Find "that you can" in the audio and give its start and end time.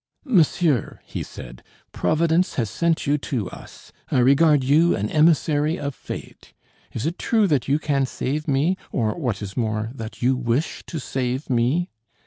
7.45-8.07